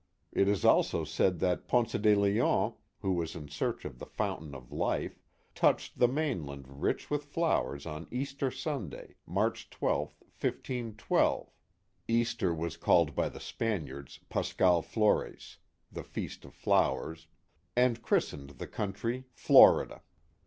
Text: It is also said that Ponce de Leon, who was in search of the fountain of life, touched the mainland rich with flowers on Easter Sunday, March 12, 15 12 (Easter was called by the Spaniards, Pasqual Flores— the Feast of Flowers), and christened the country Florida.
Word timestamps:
It 0.31 0.47
is 0.47 0.65
also 0.65 1.03
said 1.03 1.37
that 1.41 1.67
Ponce 1.67 1.91
de 1.93 2.15
Leon, 2.15 2.73
who 3.01 3.11
was 3.13 3.35
in 3.35 3.49
search 3.49 3.85
of 3.85 3.99
the 3.99 4.07
fountain 4.07 4.55
of 4.55 4.71
life, 4.71 5.19
touched 5.53 5.99
the 5.99 6.07
mainland 6.07 6.81
rich 6.81 7.11
with 7.11 7.23
flowers 7.25 7.85
on 7.85 8.07
Easter 8.09 8.49
Sunday, 8.49 9.13
March 9.27 9.69
12, 9.69 10.15
15 10.31 10.95
12 10.95 11.51
(Easter 12.07 12.51
was 12.51 12.77
called 12.77 13.13
by 13.13 13.29
the 13.29 13.39
Spaniards, 13.39 14.19
Pasqual 14.27 14.81
Flores— 14.83 15.59
the 15.91 16.03
Feast 16.03 16.45
of 16.45 16.55
Flowers), 16.55 17.27
and 17.75 18.01
christened 18.01 18.49
the 18.57 18.65
country 18.67 19.25
Florida. 19.33 20.01